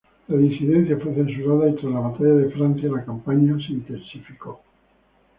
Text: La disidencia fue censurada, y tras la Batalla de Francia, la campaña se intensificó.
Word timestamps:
La 0.29 0.35
disidencia 0.35 0.97
fue 0.97 1.13
censurada, 1.13 1.69
y 1.69 1.75
tras 1.75 1.93
la 1.93 1.99
Batalla 1.99 2.33
de 2.33 2.49
Francia, 2.49 2.89
la 2.91 3.05
campaña 3.05 3.55
se 3.63 3.73
intensificó. 3.73 4.63